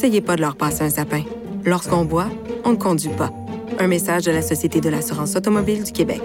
[0.00, 1.24] Essayez pas de leur passer un sapin.
[1.62, 2.30] Lorsqu'on boit,
[2.64, 3.30] on ne conduit pas.
[3.78, 6.22] Un message de la Société de l'assurance automobile du Québec.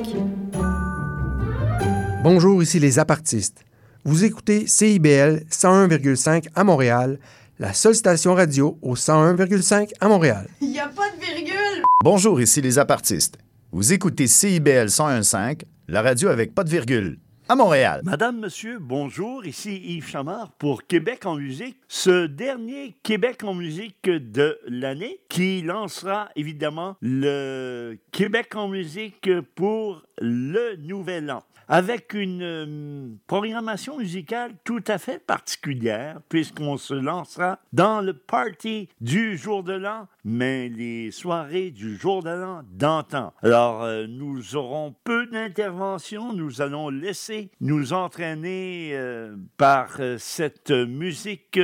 [2.24, 3.66] Bonjour, ici les apartistes.
[4.06, 7.20] Vous écoutez CIBL 101,5 à Montréal,
[7.60, 10.48] la seule station radio au 101,5 à Montréal.
[10.62, 11.84] Il n'y a pas de virgule!
[12.02, 13.38] Bonjour, ici les apartistes.
[13.74, 18.02] Vous écoutez CIBL 101.5, la radio avec pas de virgule, à Montréal.
[18.04, 19.46] Madame, monsieur, bonjour.
[19.46, 21.78] Ici Yves Chamard pour Québec en musique.
[21.88, 30.02] Ce dernier Québec en musique de l'année qui lancera évidemment le Québec en musique pour
[30.20, 37.60] le nouvel an avec une euh, programmation musicale tout à fait particulière, puisqu'on se lancera
[37.74, 42.36] dans le party du jour de l'an, mais les soirées du jour de
[42.74, 43.32] d'antan.
[43.44, 51.60] Alors, euh, nous aurons peu d'interventions, nous allons laisser nous entraîner euh, par cette musique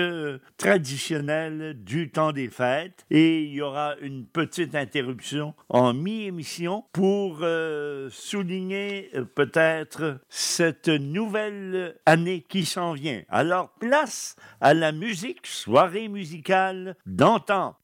[0.58, 7.44] traditionnelle du temps des fêtes, et il y aura une petite interruption en mi-émission pour
[8.10, 13.24] souligner peut-être cette nouvelle année qui s'en vient.
[13.30, 17.76] Alors place à la musique, soirée musicale d'antan.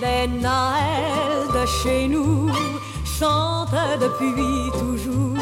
[0.00, 2.50] Les Noëls de chez nous
[3.04, 5.36] chantent depuis toujours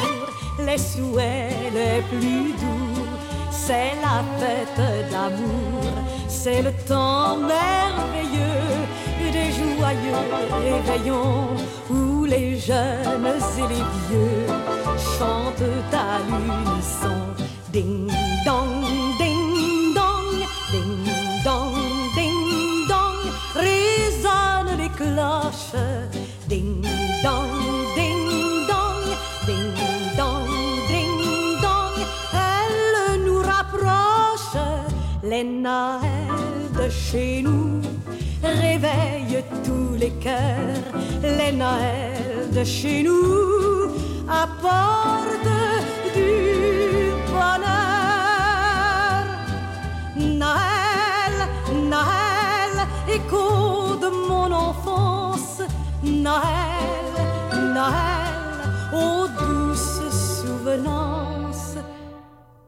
[0.67, 3.05] les souhaits les plus doux.
[3.51, 5.83] C'est la fête d'amour,
[6.29, 8.81] c'est le temps merveilleux
[9.33, 10.27] des joyeux
[10.63, 11.49] réveillons
[11.91, 13.27] où les jeunes
[13.59, 14.47] et les vieux
[15.19, 17.17] chantent à l'unisson.
[17.73, 18.11] Ding
[25.01, 26.09] cloches.
[26.49, 26.83] Ding
[27.25, 27.57] dong,
[27.97, 28.27] ding
[28.71, 29.05] dong,
[29.47, 29.69] ding
[30.21, 30.51] dong,
[30.91, 31.17] ding
[31.65, 31.97] dong,
[32.49, 34.67] elles nous rapprochent
[35.23, 37.81] les Noëls de chez nous
[38.43, 40.87] réveille tous les cœurs.
[41.23, 43.91] Les Noëls de chez nous
[44.29, 45.57] apportent
[46.15, 46.33] du
[47.33, 47.71] bonheur.
[50.43, 51.37] Noël,
[51.95, 52.77] Noël,
[53.09, 54.90] écho de mon enfance.
[56.21, 57.13] Noël,
[57.75, 58.35] Noël,
[58.93, 61.77] aux douces souvenances.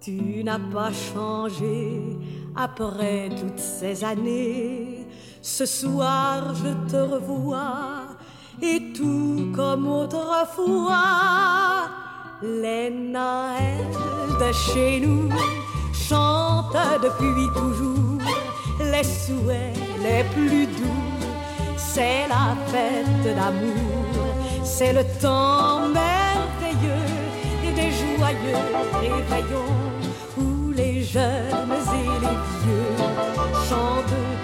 [0.01, 2.19] Tu n'as pas changé
[2.57, 5.07] après toutes ces années
[5.43, 8.17] ce soir je te revois
[8.63, 10.97] et tout comme autrefois.
[12.43, 13.87] Les Noëls
[14.41, 15.29] de chez nous
[15.93, 18.19] chantent depuis toujours
[18.81, 21.02] les souhaits les plus doux.
[21.95, 27.23] C'est la fête d'amour, c'est le temps merveilleux
[27.77, 28.65] des joyeux
[28.99, 29.77] réveillons
[30.39, 32.97] où les jeunes et les vieux
[33.69, 34.42] chantent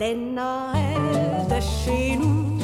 [0.00, 2.56] Les Noëls de chez nous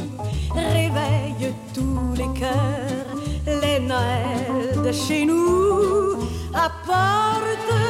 [0.54, 3.12] réveillent tous les cœurs.
[3.46, 6.16] Les Noëls de chez nous
[6.54, 7.85] apportent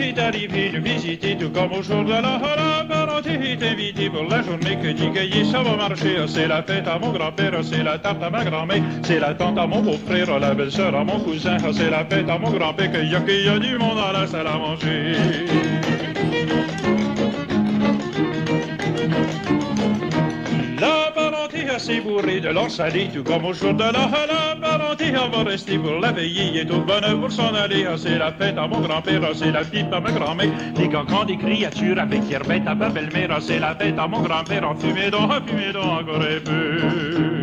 [0.00, 2.38] est arrivé de visiter tout comme au jour de la
[3.62, 6.16] invité pour la journée que dit cueillir ça va marcher.
[6.26, 9.58] C'est la fête à mon grand-père c'est la tarte à ma grand-mère c'est la tante
[9.58, 13.10] à mon beau-frère la belle-sœur à mon cousin c'est la fête à mon grand-père qu'il
[13.10, 15.12] y a qu'il y a du monde à la salle à manger
[21.72, 25.50] assez bourré de l'or salé, tout comme au jour de la la parenté, on va
[25.50, 27.86] rester pour la veiller, et tout bonheur pour s'en aller.
[27.88, 30.88] Ah, c'est la fête à mon grand-père, ah, c'est la fête à ma grand-mère, des
[30.88, 34.68] cancans, des créatures avec herbette à ma belle-mère, ah, c'est la fête à mon grand-père,
[34.68, 37.42] en fumée donc, en fumée donc, encore un peu.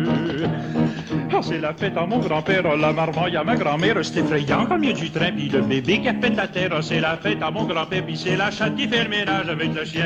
[1.42, 4.90] C'est la fête à mon grand-père, la marmaille à ma grand-mère, c'est effrayant comme il
[4.90, 7.42] y a du train, puis le bébé qui a fait la terre, c'est la fête
[7.42, 10.04] à mon grand-père, puis c'est la chatte qui fait le ménage avec le chien.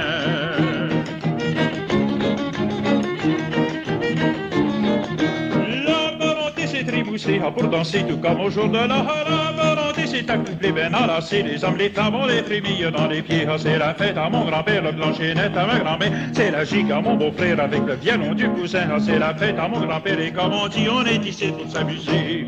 [7.16, 10.92] Ah, pour danser tout comme au jour de la la parenté c'est un couplet ben
[10.92, 11.42] enlacé.
[11.42, 13.46] Les hommes, les femmes ont les frémilles dans les pieds.
[13.48, 16.10] Ah, c'est la fête à mon grand-père, le plancher net à ma grand-mère.
[16.32, 18.88] C'est la gigue à mon beau-frère avec le violon du cousin.
[18.92, 21.70] Ah, c'est la fête à mon grand-père et comme on dit, on est ici pour
[21.70, 22.46] s'amuser.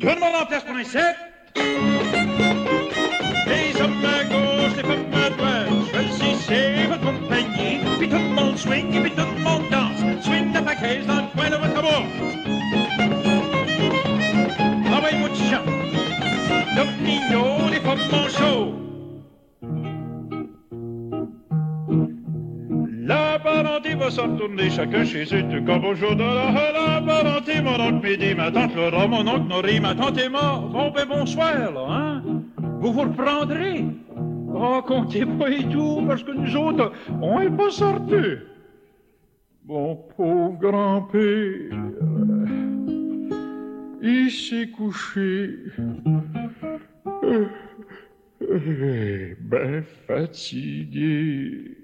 [0.00, 1.16] Tout le monde en place pour un set.
[3.46, 7.80] Les hommes à gauche, les femmes à droite, choisissez votre compagnie.
[7.98, 10.24] Puis tout le monde swing, puis tout le monde danse.
[10.24, 12.39] Swing de paquets dans le coin de votre amour.
[17.70, 18.74] Les femmes manchots.
[23.02, 27.60] La parenté va s'en retourner chacun chez eux, tout comme au jour de la, parenté.
[27.60, 30.62] Mon oncle Médé, ma tante Laura, mon oncle Nori, ma tante Emma.
[30.72, 32.22] Bon, ben bonsoir, là, hein?
[32.80, 33.84] Vous vous reprendrez?
[34.54, 38.38] Oh, pas et tout, parce que nous autres, on est pas sortis.
[39.64, 41.78] Mon pauvre grand-père,
[44.02, 45.56] il s'est couché.
[49.40, 51.76] Ben fatigué.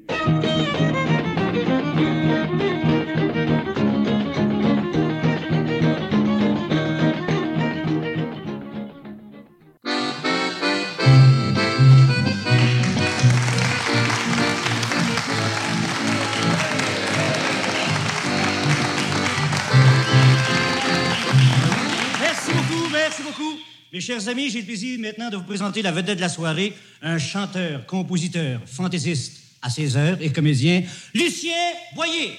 [23.96, 26.74] Mes chers amis, j'ai le plaisir maintenant de vous présenter la vedette de la soirée,
[27.00, 30.82] un chanteur, compositeur, fantaisiste à 16 heures et comédien,
[31.14, 31.54] Lucien
[31.94, 32.38] Boyer.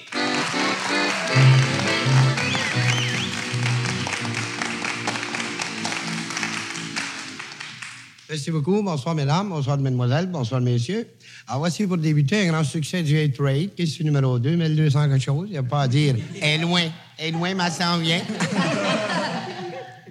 [8.30, 8.80] Merci beaucoup.
[8.80, 9.48] Bonsoir, mesdames.
[9.48, 10.28] Bonsoir, mesdemoiselles.
[10.28, 11.08] Bonsoir, messieurs.
[11.48, 14.54] Alors, voici pour débuter un grand succès du Hate Rate, qui est le numéro 2,
[14.54, 15.48] 1200 quelque chose.
[15.48, 16.14] Il n'y a pas à dire.
[16.40, 16.84] Est loin.
[17.18, 18.22] Est loin, mais ça en vient.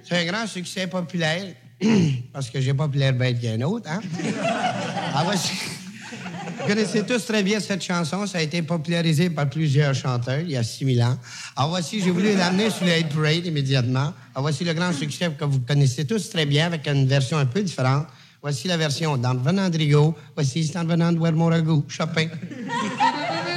[0.07, 1.53] C'est un grand succès populaire,
[2.33, 3.99] parce que j'ai populaire bête qu'un autre, hein?
[5.13, 5.51] Alors, voici.
[6.59, 8.25] Vous connaissez tous très bien cette chanson.
[8.25, 11.17] Ça a été popularisé par plusieurs chanteurs il y a 6000 ans.
[11.55, 14.13] Alors voici, j'ai voulu l'amener sur le Parade immédiatement.
[14.33, 17.45] Alors voici le grand succès que vous connaissez tous très bien avec une version un
[17.45, 18.07] peu différente.
[18.41, 20.15] Voici la version de Rigaud.
[20.35, 21.85] Voici de mon ragoût.
[21.87, 22.27] Chopin.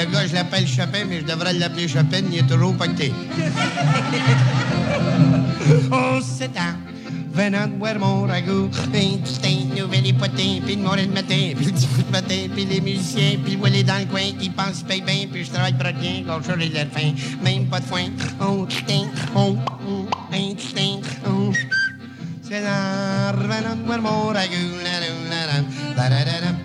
[0.00, 2.22] Le, gars, je l'appelle Chopin, mais je devrais l'appeler Chopin.
[2.32, 3.12] Il est toujours pacté.
[6.22, 6.78] c'est un
[7.34, 8.70] venant de boire mon ragoût.
[8.94, 13.36] Un petit nouvelle hypothèque, puis le matin, puis le petit de matin, puis les musiciens,
[13.44, 15.84] puis le voilé dans le coin, qui pense qu'ils payent bien, puis je travaille pour
[15.84, 17.12] rien, quand je leur faim,
[17.44, 18.06] même pas de foin.
[18.40, 19.02] Oh, putain,
[19.36, 19.54] oh,
[19.86, 21.52] oh, un putain, oh.
[22.42, 25.62] C'est un venant de boire mon ragoût, la, la, la,
[25.94, 26.59] la, la, la, la.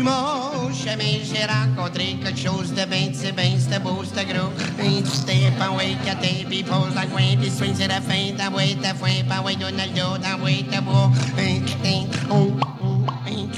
[0.00, 4.50] Mon chemin, j'ai rencontré quelque chose de bien, c'est bien, c'était beau, c'était gros.
[4.78, 9.22] Un ouais, catin, puis pose le coin, puis swing, c'est la fin, t'envoies ta foin,
[9.28, 11.10] pas ouais, Donaldo, t'envoies ta bois.
[11.38, 12.52] Un petit oh,
[12.82, 13.48] oh, un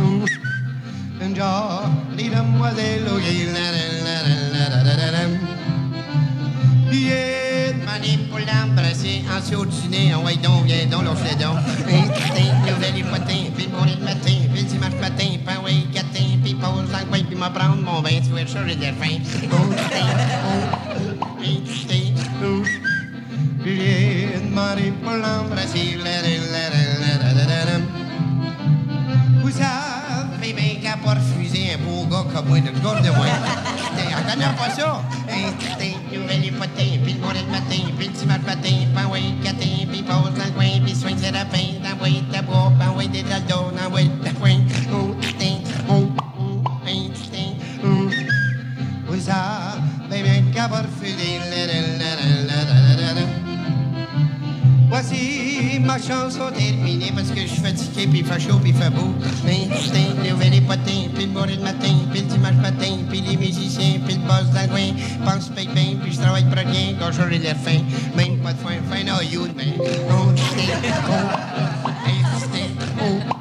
[0.00, 0.24] oh.
[1.22, 3.12] Un les demoiselles, la,
[3.52, 5.24] la, la, la, la, la, la, la.
[7.70, 9.40] Demandé pour l'embrasser, en
[10.14, 11.56] en ouais donc, viens donc, donc.
[11.86, 12.00] Un
[12.70, 13.04] nouvelle
[13.68, 14.39] bon le matin,
[14.80, 15.28] marche matin,
[15.62, 15.84] ouais,
[16.42, 17.50] puis pose dans le coin, puis m'a
[17.84, 18.30] mon tu
[18.94, 19.18] faim.
[19.40, 19.46] De
[37.04, 37.14] puis
[37.46, 41.30] matin, puis dimanche matin, pas ouais, catin, puis pose dans le coin, puis soigne dans
[41.30, 41.70] le des.
[55.90, 58.90] Ma chanson terminée parce que je suis fatigué, puis il fait chaud, puis il fait
[58.90, 59.12] beau.
[59.44, 63.36] Mais putain, nouvelle hypothèque, puis le bon le matin, puis le dimanche matin, puis les
[63.36, 64.92] musiciens, puis le boss dans coin.
[65.24, 67.80] Pense paye bien, puis je travaille pour rien quand j'aurai l'air faim.
[68.16, 69.72] Même pas de faim, faim no you, ben.
[69.80, 70.34] Oh, oh,
[71.08, 71.48] oh, oh,
[71.82, 72.20] oh,
[73.02, 73.40] oh.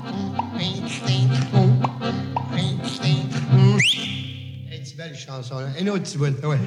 [5.80, 6.58] Une autre petite bout, ouais.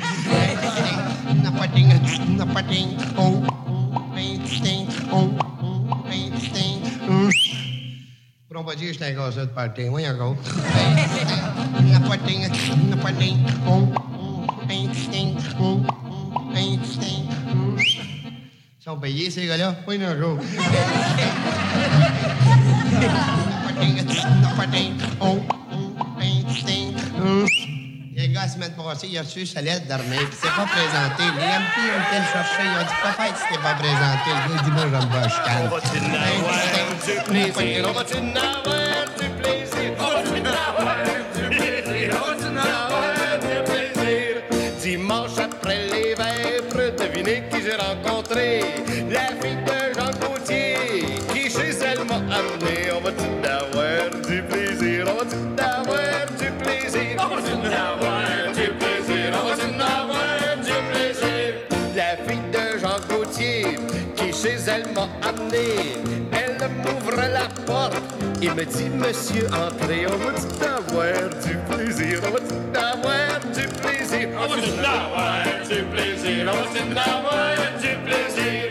[8.62, 10.36] trompetista é igual você parte um, igual.
[11.90, 12.48] Na portinha,
[12.88, 13.92] na portinha, um,
[14.66, 15.84] tem, tem, um,
[16.52, 17.28] tem, tem,
[18.78, 20.42] São preguiças, galera, põe no jogo.
[23.50, 24.04] Na portinha,
[24.40, 25.38] na portinha, um,
[25.74, 27.71] um, tem, tem, um.
[28.42, 31.22] La semaine passée, il a reçu sa lettre d'armée, puis il s'est pas présenté.
[31.38, 34.26] Les MP ont été le chercher, ils ont dit fait si t'es pas présenté.
[34.26, 35.68] Le gars, il dit, moi, j'aime pas, je calme.
[35.68, 36.58] On va-tu n'avoir
[37.06, 37.78] du plaisir?
[37.86, 39.88] On va-tu n'avoir du plaisir?
[39.96, 40.96] On va-tu n'avoir
[41.36, 42.06] du plaisir?
[42.10, 44.30] On va-tu n'avoir du plaisir?
[44.80, 48.48] Dimanche après les vêpres, devinez qui j'ai rencontré?
[65.06, 65.96] M'a amené.
[66.32, 68.02] Elle m'ouvre la porte
[68.40, 72.20] et me dit, Monsieur, entrez, on va-tu avoir du plaisir?
[72.26, 74.28] On va-tu avoir du plaisir?
[74.38, 76.46] On va-tu avoir du plaisir?
[76.46, 78.62] On va-tu avoir du plaisir?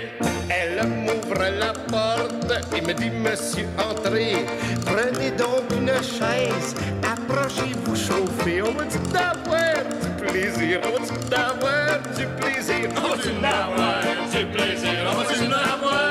[0.50, 4.46] Elle m'ouvre la porte et me dit, Monsieur, entrez.
[4.86, 8.62] Prenez donc une chaise, approchez-vous, chauffez.
[8.62, 10.82] On va-tu avoir du plaisir?
[10.86, 12.90] On va-tu avoir du plaisir?
[12.98, 14.98] On avoir du plaisir?
[15.06, 15.52] On avoir plaisir?
[15.52, 16.11] Prenez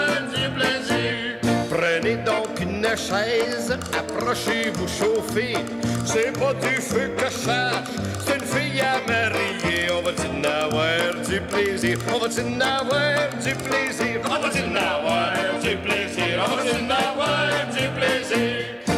[2.90, 5.56] une chaise, approchez-vous, chauffez.
[6.04, 7.90] C'est pas du feu que je cherche,
[8.26, 9.90] c'est une fille à marier.
[9.92, 11.98] On va-tu avoir du plaisir?
[12.12, 14.20] On va-tu avoir du plaisir?
[14.24, 15.32] On va-tu avoir
[15.62, 16.44] du plaisir?
[16.44, 18.50] On va-tu avoir du plaisir?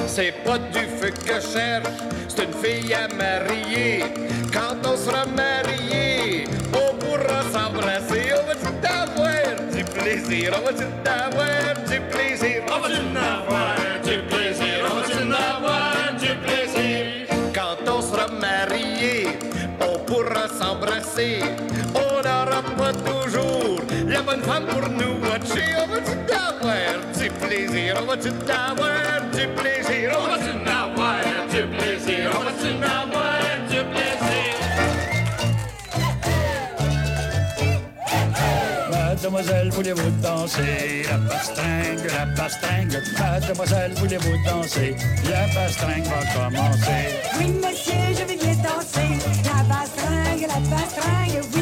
[0.06, 1.86] C'est pas du feu que je cherche,
[2.28, 4.04] c'est une fille à marier.
[4.52, 8.32] Quand on sera marié, on pourra s'embrasser.
[8.38, 10.54] On va-tu avoir du plaisir?
[10.58, 11.81] On va-tu avoir du
[12.42, 12.62] plaisir?
[14.04, 14.84] Du plaisir?
[14.90, 17.26] On va-tu avoir du plaisir?
[17.54, 19.28] Quand on sera marié,
[19.80, 21.42] on pourra s'embrasser.
[21.94, 25.74] On n'aura pas toujours la bonne femme pour nous watcher.
[25.82, 27.96] On va-tu avoir du plaisir?
[28.02, 30.12] On va-tu avoir du plaisir?
[30.18, 30.51] On va-tu
[39.22, 41.04] Mademoiselle, voulez-vous danser?
[41.08, 44.96] La pastringue, la pastringue Mademoiselle, voulez-vous danser?
[45.30, 47.06] La pastringue va commencer
[47.38, 49.14] Oui, monsieur, je vais bien danser.
[49.44, 51.40] La bastringue, la bastringue.
[51.54, 51.61] Oui,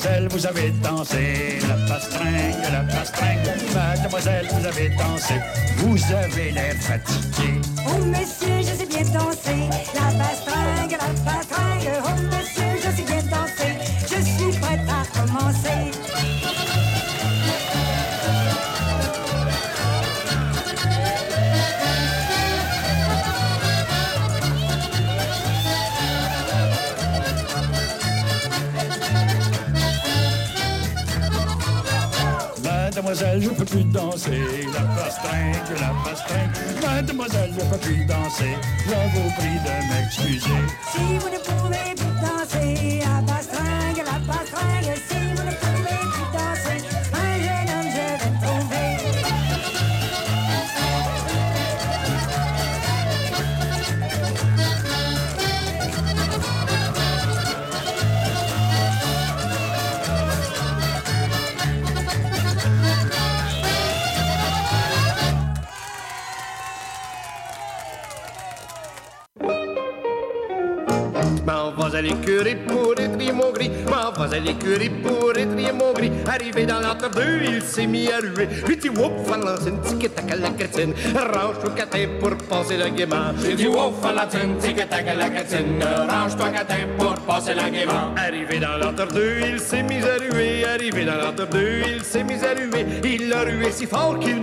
[0.00, 5.34] Mademoiselle, vous avez dansé La pastringue, la pastringue Mademoiselle, vous avez dansé
[5.76, 9.68] Vous avez l'air fatigué Oh, monsieur, je sais bien danser.
[9.94, 11.39] La bastringue, la bastringue.
[33.10, 34.40] Mademoiselle, je peux plus danser.
[34.72, 36.50] La pastringue, la pastringue.
[36.80, 38.56] Mademoiselle, je peux plus danser.
[38.86, 40.60] Je vous prie de m'excuser.
[40.92, 41.89] Si vous ne pouvez
[74.20, 76.12] vas à l'écurie pour étrier mon gris.
[76.26, 78.46] Arrivé dans l'entre deux, il s'est mis à ruer.
[78.64, 80.92] Puis dit whoop, balance une tic tac à la crétine.
[81.14, 83.32] Range-toi catin pour passer le gaiement.
[83.42, 85.82] J'ai dit ouf à la tune, tic tac à la catine.
[85.82, 88.14] Range-toi catin pour passer la gaiement.
[88.16, 90.64] Arrivé dans l'entre deux, il s'est mis à ruer.
[90.64, 92.86] Arrivé dans l'entre deux, il s'est mis à ruer.
[93.04, 94.40] Il a rué si fort qu'il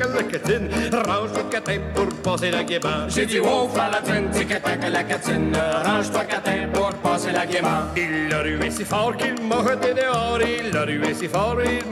[0.00, 0.68] à la crétine.
[0.92, 3.08] Range-toi catin pour passer gaiement.
[3.08, 5.52] J'ai dit ouf à la tune, tic tac à la catine.
[5.84, 7.82] Range-toi catin pour passer la gaiement.
[7.96, 9.34] Il a rué si fort qu'il
[9.68, 10.38] jeté dehors.
[10.40, 11.82] Il a rué si fort, il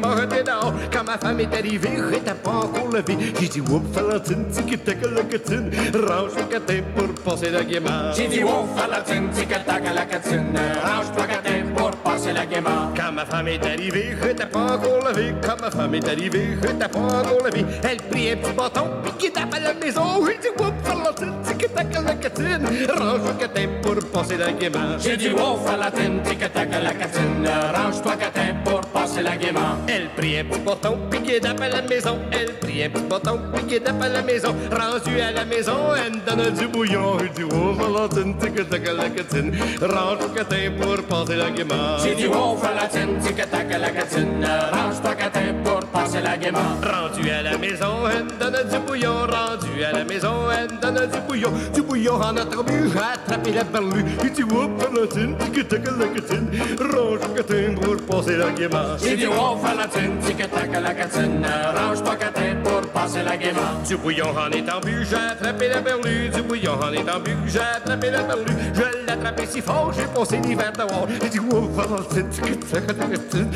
[0.45, 0.75] dehors.
[0.93, 3.17] Quand ma femme est arrivée, j'étais pas encore levé.
[3.40, 5.71] J'ai dit, whoop, Valentine, tic tac à la catine.
[5.95, 8.12] Range le catin pour passer la gaiement.
[8.14, 10.52] J'ai dit ouf à la tune, tic tac à la catine.
[10.85, 12.49] Range-toi catin pour passer la.
[12.97, 15.35] Quand ma femme est arrivée, j'étais pas encore levé.
[15.43, 17.65] Quand ma femme est arrivée, j'étais pas encore levé.
[17.83, 20.25] Elle prit un petit bâton, puis qui tape à la maison.
[20.27, 22.67] J'ai dit, whoop, Valentine, tic tac à la catine.
[22.99, 24.99] Range le catin pour passer la gaiement.
[24.99, 27.49] J'ai dit ouf à la tune, tic tac à la catine.
[27.75, 29.77] Range-toi catin pour passer passer la.
[29.89, 32.19] Elle prit un petit bâton, puis guédape à la maison.
[32.33, 34.55] Elle prit un petit bâton, puis guédape à la maison.
[34.71, 37.19] Rendu à la maison, elle donne du bouillon.
[37.21, 39.57] Elle dit, oh, Valentine, tic tac à la catine.
[39.81, 41.99] Range au catin pour passer la gaiement.
[42.03, 44.45] J'ai dit, oh, Valentine, tic-tac à la catine.
[44.73, 45.78] Range-toi catin pour
[46.17, 46.38] la.
[46.38, 49.12] Rendu à la maison, elle donne du bouillon.
[49.12, 51.53] Rendu à la maison, elle donne du bouillon.
[51.75, 54.05] Du bouillon en attribut, attraper la berlue.
[54.23, 56.50] Il dit, oh, Valentine, tic tac à la catine.
[56.81, 58.97] Range au catin pour passer la gaiement.
[59.03, 61.47] J'ai dit, oh, Valentine, tic-tac la catine.
[61.77, 63.61] Range-toi catin pour passer la gaiement.
[63.87, 66.29] Du bouillon en en but, j'ai attrapé la berlue.
[66.29, 68.57] Du bouillon en en but, j'ai attrapé la berlue.
[68.75, 71.07] Je l'ai attrapé si fort, j'ai passé l'hiver dehors.
[71.23, 73.50] J'ai dit, oh, Valentine, tic-tac la catine.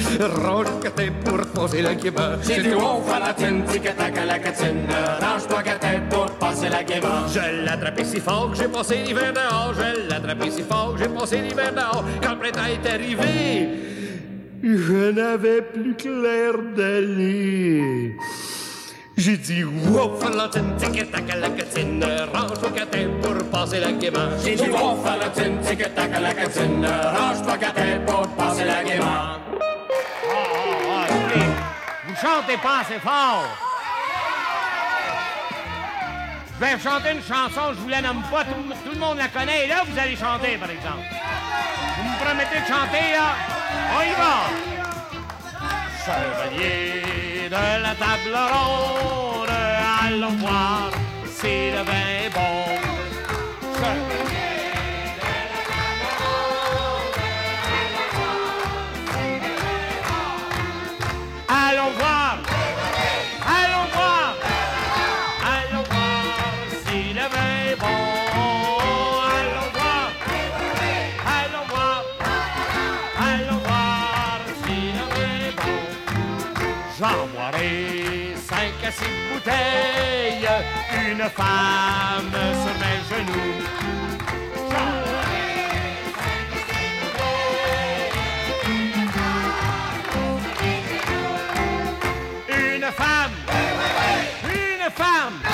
[0.45, 2.37] Range au catin pour passer la gaiement.
[2.45, 4.87] J'ai dit, oh, Valentine, tic-tac à la catine.
[5.21, 7.27] Range-toi catin pour passer la gaiement.
[7.29, 9.73] Je l'ai attrapé si fort que j'ai passé l'hiver dehors.
[9.75, 12.05] Je l'ai attrapé si fort que j'ai passé l'hiver dehors.
[12.21, 13.69] Quand le printemps est arrivé,
[14.63, 18.17] je n'avais plus clair d'aller.
[19.17, 22.05] J'ai dit, wow, Valentine, tic-tac à la catine.
[22.35, 24.31] Range au catin pour passer la gaiement.
[24.45, 26.85] J'ai dit, oh, Valentine, tic-tac à la catine.
[26.85, 29.39] Range-toi catin pour passer la gaiement.
[32.23, 33.49] Chantez pas assez fort.
[36.55, 38.53] Je vais chanter une chanson, je vous la nomme pas, tout,
[38.85, 41.03] tout le monde la connaît, et là, vous allez chanter, par exemple.
[41.97, 43.35] Vous me promettez de chanter, là?
[43.97, 44.37] On y va!
[46.05, 49.49] Chevalier de la table ronde,
[50.05, 50.91] allons voir
[51.27, 52.92] si le vin est bon.
[79.43, 80.49] Bouteilles.
[81.11, 82.33] Une femme
[82.63, 83.63] sur mes genoux.
[92.49, 93.33] Une femme.
[94.45, 95.52] Une femme.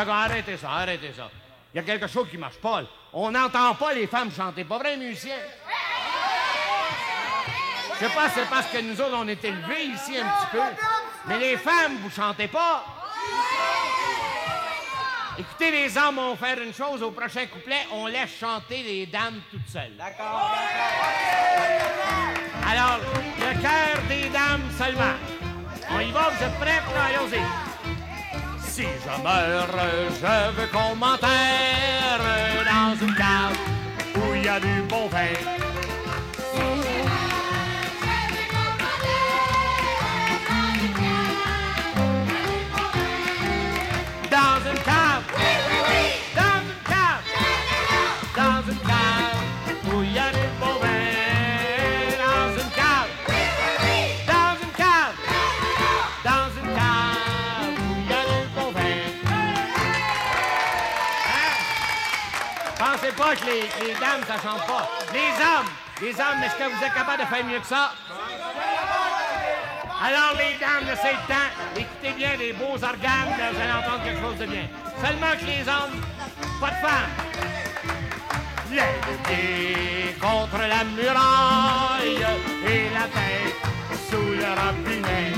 [0.00, 1.30] Arrêtez ça, arrêtez ça.
[1.74, 2.82] Il y a quelque chose qui marche pas.
[3.12, 4.64] On n'entend pas les femmes chanter.
[4.64, 5.36] Pas vrai, musicien?
[7.94, 10.62] Je sais pas, c'est parce que nous autres, on est élevés ici un petit peu.
[11.26, 12.84] Mais les femmes, vous chantez pas?
[15.38, 19.40] Écoutez, les hommes vont faire une chose au prochain couplet, on laisse chanter les dames
[19.50, 19.94] toutes seules.
[19.98, 20.56] D'accord?
[22.66, 22.98] Alors,
[23.38, 25.14] le cœur des dames seulement.
[25.90, 26.82] On y va, vous êtes prêts?
[27.14, 27.75] Allons-y.
[28.76, 29.70] Si je meurs,
[30.20, 32.20] je veux qu'on m'enterre
[32.66, 33.56] dans une cave
[34.16, 35.65] où il y a du bon vin.
[63.16, 64.88] Pas les, les dames, ça chante pas.
[65.12, 65.70] Les hommes,
[66.02, 67.92] les hommes, est-ce que vous êtes capable de faire mieux que ça?
[70.04, 71.50] Alors, les dames, c'est le temps.
[71.76, 74.68] Écoutez bien des beaux organes, vous allez entendre quelque chose de bien.
[75.02, 76.04] Seulement que les hommes,
[76.60, 77.10] pas de femmes.
[78.70, 82.26] Les contre la muraille
[82.66, 83.54] et la tête
[84.10, 85.35] sous le robinet.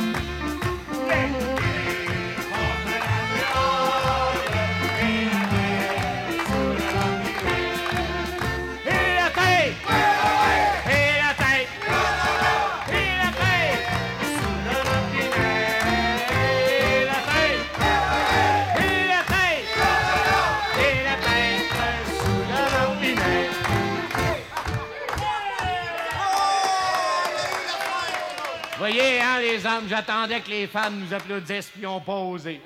[29.88, 32.60] J'attendais que les femmes nous applaudissent puis ont pas osé.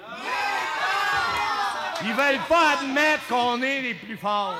[2.03, 4.57] Ils veulent pas admettre qu'on est les plus forts.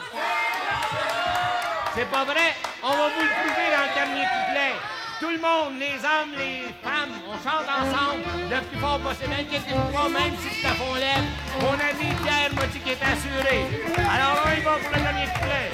[1.95, 2.55] C'est pas vrai?
[2.83, 4.73] On va vous le prouver dans le dernier couplet.
[5.21, 9.35] Tout le monde, les hommes, les femmes, on chante ensemble le plus fort possible.
[9.39, 11.29] Inquiétez-vous pas, même si c'est à fond lèvre.
[11.61, 13.67] Mon ami Pierre dit qu'il est assuré.
[13.99, 15.69] Alors on y va pour le dernier couplet.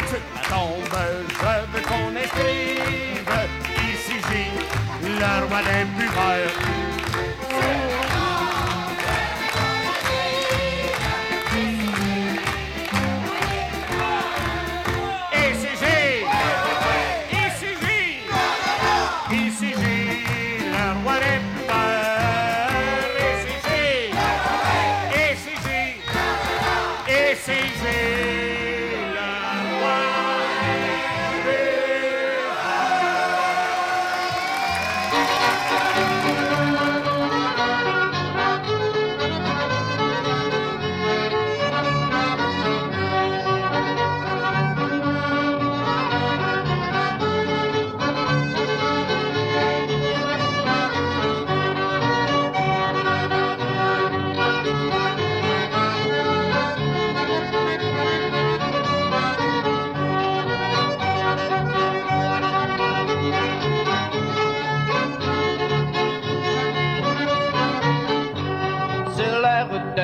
[0.00, 2.14] Je veux qu'on
[4.28, 6.08] magnifique, leur voix des plus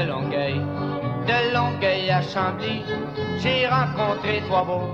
[0.07, 0.53] le roi des
[1.83, 2.17] buveurs.
[2.17, 2.83] à Chambly,
[3.39, 4.89] j'ai rencontré trois beaux,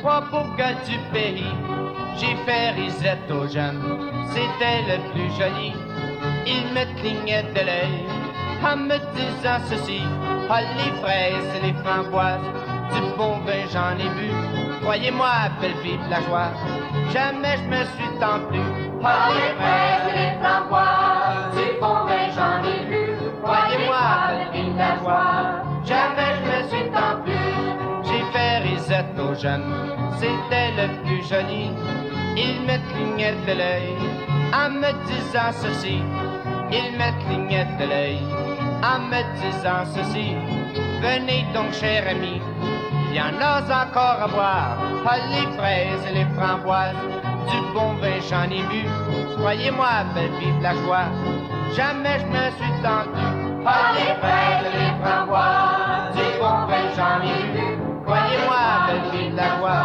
[0.00, 1.54] trois beaux gars du pays.
[2.16, 3.80] J'ai fait risette aux jeunes,
[4.32, 5.72] c'était le plus joli.
[6.46, 8.04] Il me clignait de l'œil
[8.64, 10.02] en me disant ceci.
[10.50, 12.40] Ah, les fraises les framboises,
[12.92, 14.30] du bon vin j'en ai bu.
[14.80, 15.28] Croyez-moi,
[15.60, 16.50] belle vive la joie,
[17.12, 18.60] jamais je me suis tant plu.
[19.04, 22.97] Ah, les fraises les framboises, du bon vin j'en ai bu.
[24.78, 27.18] La joie, jamais je me suis tant.
[28.04, 29.74] J'ai fait risette aux jeunes,
[30.18, 31.72] c'était le plus joli.
[32.36, 33.96] Il me clignait de l'œil
[34.54, 36.00] en me disant ceci.
[36.70, 38.20] Il me clignait de l'œil
[38.84, 40.36] en me disant ceci.
[41.02, 42.40] Venez donc, cher ami,
[43.10, 44.78] il y en a encore à boire.
[45.04, 46.94] Ah, les fraises et les framboises,
[47.50, 48.86] du bon vin j'en ai bu.
[49.38, 51.08] Croyez-moi, belle vive la joie,
[51.74, 53.37] jamais je me suis tendu.
[53.66, 57.66] Ah, les et les framboises, du bon vin j'en ai bu.
[58.04, 59.84] Croyez-moi, belle vive la joie,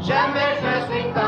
[0.00, 1.27] jamais je suis tendu.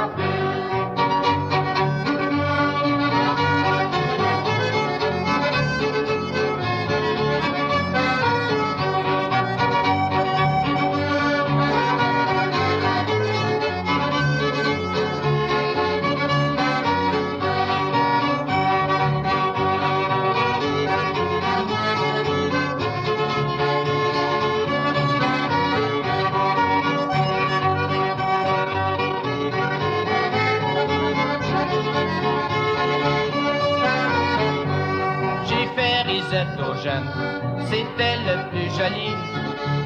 [37.71, 39.15] C'était le plus joli.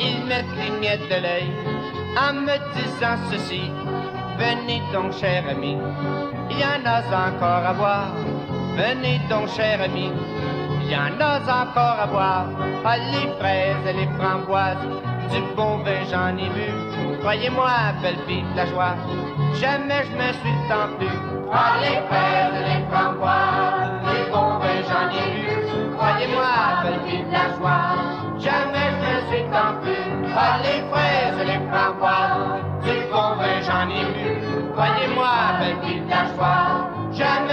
[0.00, 1.50] Il me clignait de l'œil
[2.16, 3.70] en me disant ceci.
[4.38, 5.76] Venez donc, cher ami,
[6.50, 8.12] il y en a encore à boire.
[8.76, 10.10] Venez donc, cher ami,
[10.82, 12.46] il y en a encore à boire.
[12.84, 14.84] Ah, les fraises et les framboises,
[15.30, 16.70] du bon vin j'en ai vu.
[17.20, 17.70] Croyez-moi,
[18.02, 18.96] belle vive la joie,
[19.60, 21.08] jamais je me suis tant plu.
[21.52, 25.43] Ah, les fraises et les framboises, du bon vin j'en ai vu.
[26.14, 29.44] Belle vive la joie, jamais je me suis
[29.82, 29.96] plu.
[30.36, 33.30] Ah, les fraises les framboises, du bon
[33.66, 34.30] j'en ai vu.
[34.74, 35.34] Croyez-moi,
[35.82, 37.43] vive la joie, jamais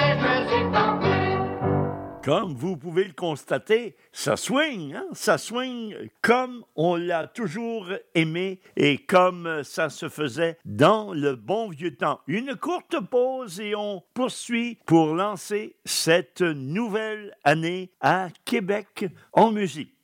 [2.24, 5.06] Comme vous pouvez le constater, ça swing, hein?
[5.12, 11.70] ça swing comme on l'a toujours aimé et comme ça se faisait dans le bon
[11.70, 12.20] vieux temps.
[12.28, 19.96] Une courte pause et on poursuit pour lancer cette nouvelle année à Québec en musique.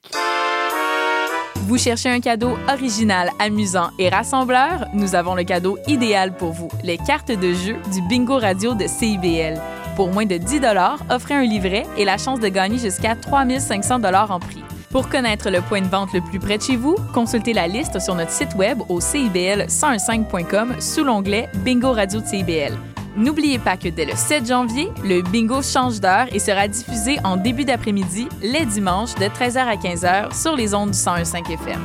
[1.68, 4.88] Vous cherchez un cadeau original, amusant et rassembleur?
[4.94, 8.88] Nous avons le cadeau idéal pour vous, les cartes de jeu du Bingo Radio de
[8.88, 9.62] CIBL.
[9.98, 10.62] Pour moins de 10
[11.10, 14.64] offrez un livret et la chance de gagner jusqu'à 3500 en prix.
[14.92, 18.00] Pour connaître le point de vente le plus près de chez vous, consultez la liste
[18.00, 22.78] sur notre site web au cibl1015.com sous l'onglet Bingo Radio de CIBL.
[23.16, 27.36] N'oubliez pas que dès le 7 janvier, le bingo change d'heure et sera diffusé en
[27.36, 31.82] début d'après-midi, les dimanches, de 13h à 15h sur les ondes du 101.5 FM.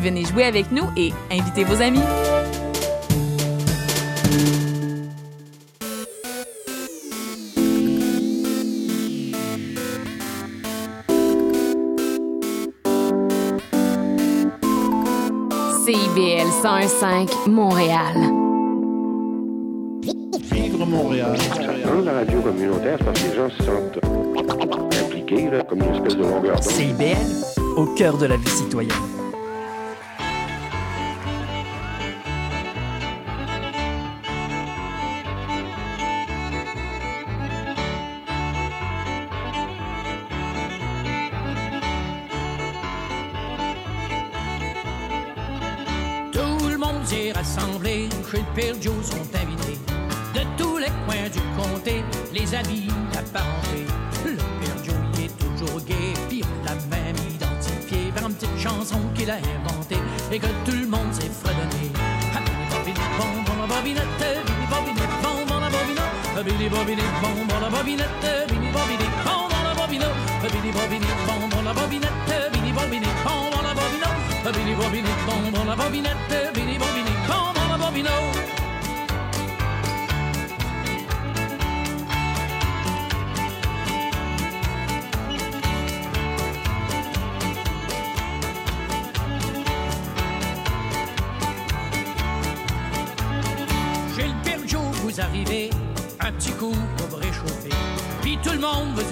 [0.00, 2.02] Venez jouer avec nous et invitez vos amis.
[16.14, 18.14] CIBL 101.5 Montréal.
[20.52, 21.38] Vivre Montréal.
[21.86, 23.98] Dans la radio communautaire, c'est parce que les gens se sentent
[25.06, 26.64] impliqués, là, comme une espèce de longueur d'onde.
[26.64, 29.21] CIBL, au cœur de la vie citoyenne.
[48.54, 49.78] Père Joe sont invités.
[50.34, 53.86] De tous les coins du comté, les amis apparentés.
[54.24, 55.80] Le Père Joe est toujours
[56.28, 59.96] puis on l'a même identifié par une petite chanson qu'il a inventée
[60.30, 61.92] et que tout le monde s'est fredonné.
[62.32, 62.40] La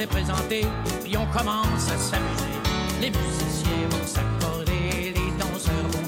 [0.00, 0.66] monde vous est présenté,
[1.04, 2.44] puis on commence à s'amuser.
[3.00, 6.06] Les musiciens vont s'accorder, les danseurs vont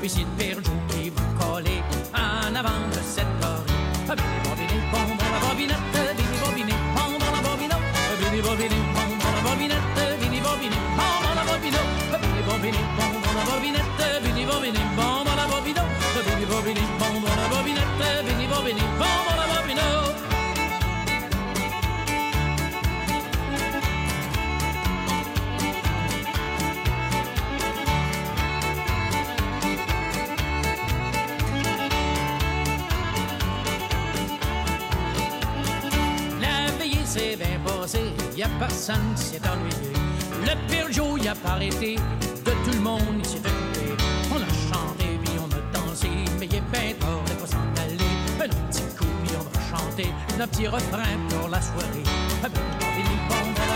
[0.00, 1.82] Puis c'est Joe qui va coller
[2.14, 3.26] en avant de cette.
[3.42, 7.76] Ah, Bini bobini, bon, bon, la bobinette, bini bobini, bon, bon, la bobino.
[7.76, 11.82] Ah, Bini bobini, bon, bon, la bobinette, bini bobini, bon, bon, la bobino.
[12.12, 12.80] Ah, Bini
[13.46, 15.07] bobinette, bini bobini, bon,
[37.18, 37.34] Bien
[38.36, 39.92] y a personne qui s'est ennuyé.
[40.42, 43.96] Le pire Joe y a pas arrêté, de tout le monde il s'est occupé.
[44.30, 47.66] On a chanté puis on a dansé, mais y est bien tard, il faut s'en
[47.82, 47.98] aller.
[48.40, 52.04] Un petit coup puis on va chanter, un petit refrain pour la soirée.
[52.44, 53.74] Ah, bini bobini, bon, bon, la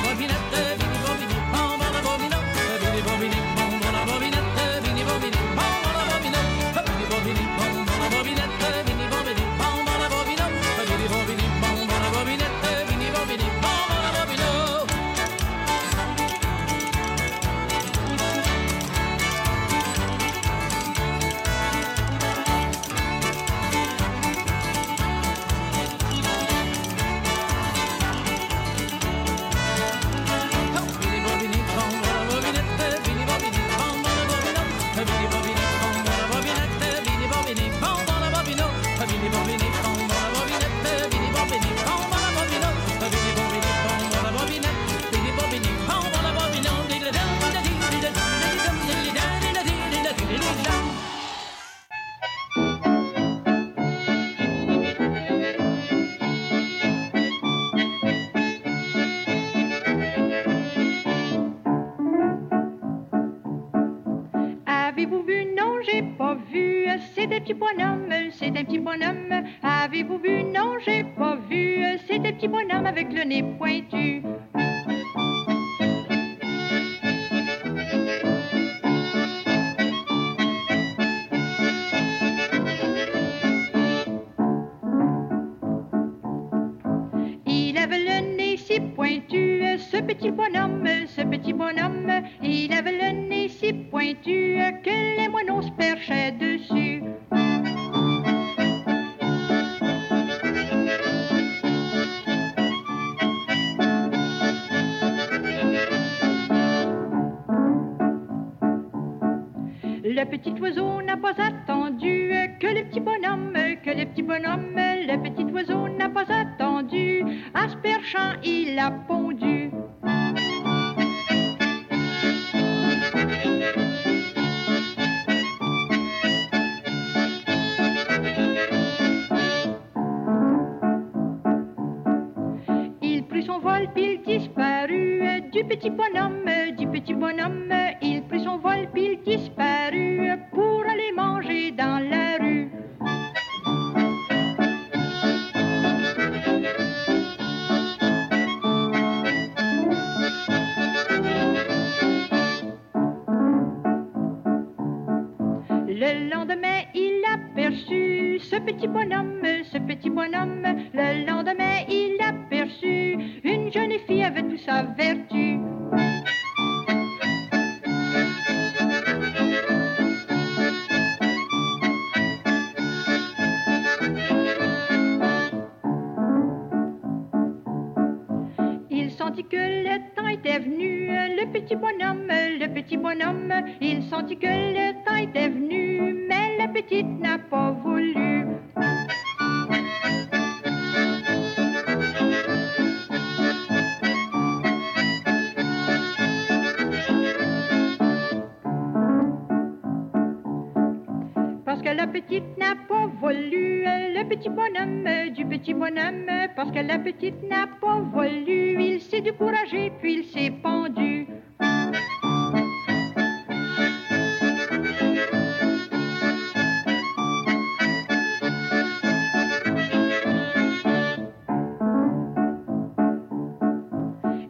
[206.54, 211.26] Parce que la petite n'a pas voulu, il s'est découragé puis il s'est pendu.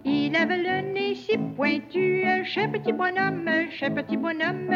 [0.05, 4.72] Il avait le nez si pointu, chez petit bonhomme, chez petit bonhomme.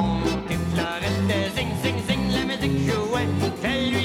[0.00, 3.28] Lui ai compté fleurette, zing zing zing, la musique jouait.
[3.40, 4.03] Je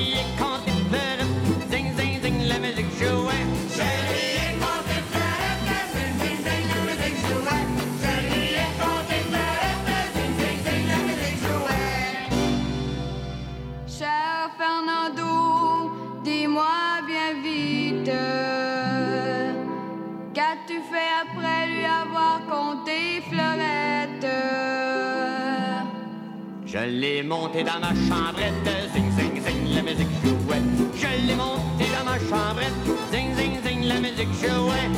[26.89, 28.53] l'ai monté dans ma chambrette,
[28.93, 30.61] zing zing zing, la musique jouait.
[30.95, 32.73] Je l'ai monté dans ma chambrette,
[33.11, 34.89] zing zing zing, la musique jouait.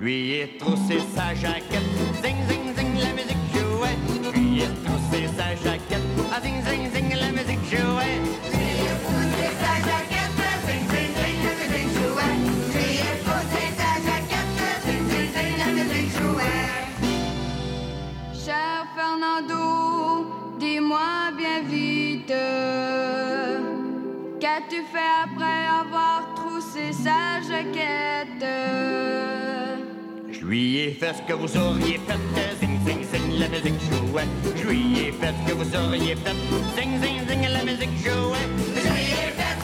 [0.00, 1.82] Lui ai troussé sa jaquette,
[2.22, 3.98] zing zing zing, la musique jouait.
[4.32, 8.20] Lui ai troussé sa jaquette, ah zing zing zing, la musique jouait.
[8.54, 12.36] Lui ai poussé sa jaquette, zing zing zing, la musique jouait.
[12.74, 16.72] Lui ai poussé sa jaquette, zing zing zing, la musique jouait.
[18.32, 19.64] Cher Fernando,
[20.60, 22.32] dis-moi bien vite,
[24.38, 28.46] qu'as-tu fait après avoir troussé sa jaquette?
[30.48, 32.16] Je lui ai fait ce que vous auriez fait,
[32.58, 34.24] zing zing zing, la musique jouait.
[34.56, 36.36] Je lui ai fait ce que vous auriez fait,
[36.74, 38.48] zing zing zing, la musique jouait.
[38.74, 39.57] Je lui ai fait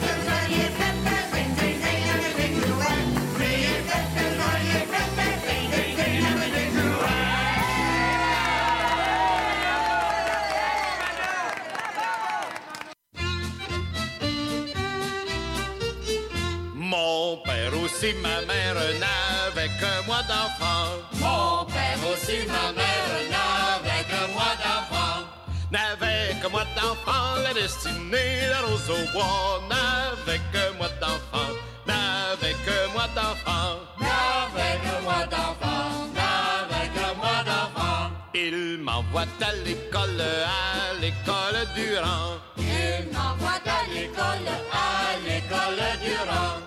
[28.89, 29.61] au bois.
[29.69, 31.51] N'avait que moi d'enfant,
[31.87, 33.79] n'avait que moi d'enfant.
[33.99, 38.11] N'avait que moi d'enfant, n'avait que moi d'enfant.
[38.33, 42.37] Il m'envoie à l'école, à l'école Durand.
[42.57, 46.57] Il m'envoie à l'école, à l'école Durand.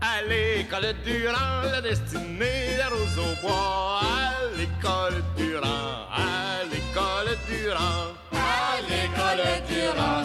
[0.00, 4.00] À l'école Durand, la destinée, la rose au bois.
[4.02, 8.06] À l'école Durand, à l'école Durand.
[8.32, 10.24] À l'école Durand,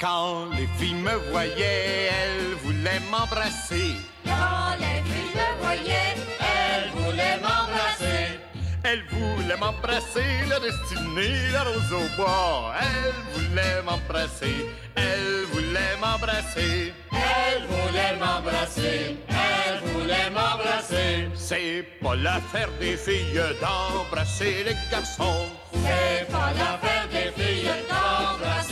[0.00, 3.92] Quand les filles me voyaient, elles voulaient m'embrasser.
[4.24, 8.40] Quand les filles me voyaient, elles voulaient m'embrasser.
[8.82, 12.72] Elle voulait m'embrasser, la destinée, la rose au bois.
[12.80, 14.66] Elle voulait m'embrasser,
[14.96, 16.94] elle voulait m'embrasser.
[17.12, 21.28] Elle voulait m'embrasser, elle voulait m'embrasser.
[21.34, 25.46] C'est pas l'affaire des filles d'embrasser les garçons.
[25.72, 28.19] C'est pas l'affaire des filles d'embrasser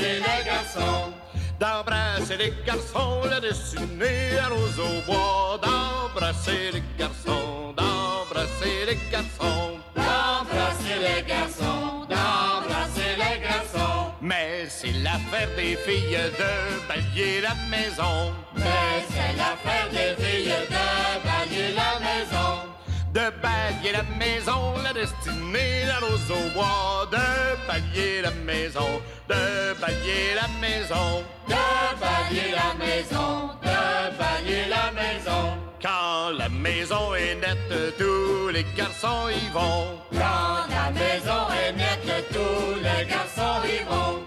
[0.03, 1.13] les garçons.
[1.59, 5.59] D'embrasser les garçons, la destinée, la rose au bois.
[5.63, 9.79] D'embrasser les garçons, d'embrasser les garçons.
[9.97, 14.13] D'embrasser les garçons, d'embrasser les garçons.
[14.21, 18.33] Mais c'est l'affaire des filles de balayer la maison.
[18.55, 22.78] Mais c'est l'affaire des filles de balayer la maison.
[23.13, 27.09] De balayer la maison, la destinée, la rose au bois.
[27.11, 31.25] De balayer la maison, de balayer la maison.
[31.49, 31.55] De
[32.01, 35.57] balayer la maison, de balayer la maison.
[35.81, 39.99] Quand la maison est nette, tous les garçons y vont.
[40.13, 44.21] Quand la maison est nette, tous les garçons y vont.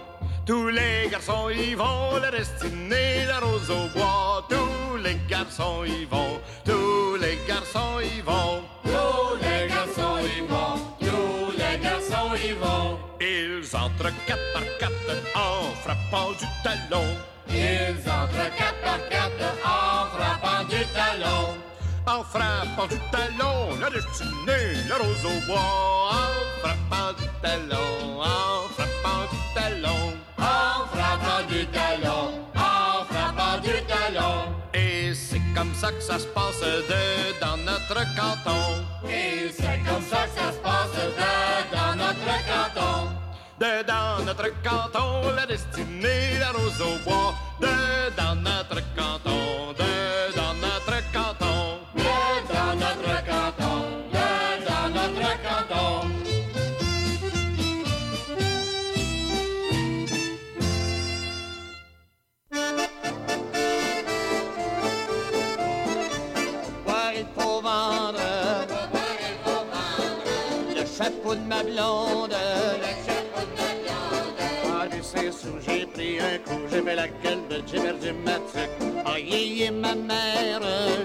[0.44, 4.44] Tous les garçons y vont, la destinée, la rose au bois.
[4.48, 8.62] Tous les garçons y vont, tous les garçons y vont.
[8.84, 12.98] Tous les garçons y vont, tous les garçons y vont.
[13.20, 17.06] Ils entrent quatre par quatre en frappant du talon.
[17.48, 21.44] Ils entrent quatre par quatre en frappant du talon.
[22.06, 26.10] En frappant du talon, la destinée, la rose au bois.
[26.20, 30.11] En frappant du talon, en frappant du talon.
[35.62, 38.82] Comme ça que ça se passe de, dans notre canton.
[39.08, 43.08] Et c'est comme ça que ça se passe de, dans notre canton.
[43.60, 47.34] De dans notre canton, la destinée, la rose au bois.
[47.60, 47.76] De
[48.16, 49.31] dans notre canton,
[71.34, 72.34] de ma blonde.
[74.66, 78.70] Ah, du sous j'ai pris un coup, j'ai fait la gueule de Jimmer du Matic.
[79.04, 80.62] Ah, yé, ma mère,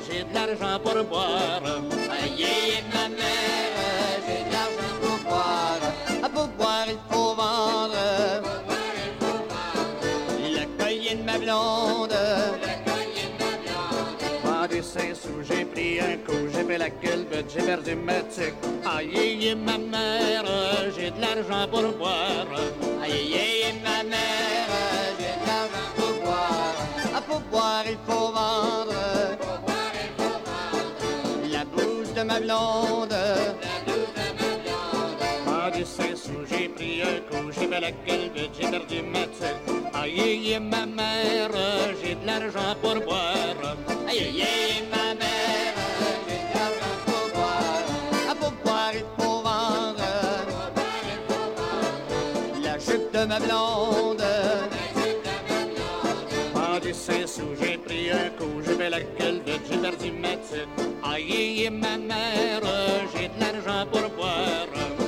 [0.10, 1.62] j'ai de l'argent pour boire.
[1.64, 3.77] Ah, yé, ma mère,
[14.88, 18.54] Sous j'ai pris un coup, j'ai fait la de j'ai perdu ma tic.
[18.86, 20.46] Aïe, aïe, ma mère,
[20.96, 22.48] j'ai de l'argent pour boire.
[23.04, 24.72] Aïe, aïe, ma mère,
[25.20, 26.76] j'ai de l'argent pour boire.
[27.14, 28.96] Ah, pour boire, il faut vendre.
[31.52, 33.67] La blouse de ma blonde.
[36.78, 39.58] Pris un coup, j'ai fait la gueule de j'ai perdu ma tic.
[39.94, 41.52] Aïe, aïe, ma mère,
[42.02, 43.62] j'ai de l'argent pour boire.
[44.08, 45.78] Aïe, aïe, ma mère,
[46.28, 47.88] j'ai de l'argent pour boire.
[48.30, 50.10] Ah, pour boire, il faut vendre.
[52.64, 54.28] La jupe de ma blonde?
[56.56, 60.36] Ah, du sous j'ai pris un coup, j'ai fait la gueule de j'ai perdu ma
[60.48, 60.68] tic.
[61.04, 62.62] Aïe, aïe, ma mère,
[63.14, 65.07] j'ai de l'argent pour boire.